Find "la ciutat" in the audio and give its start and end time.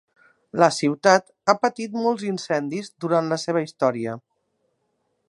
0.61-1.27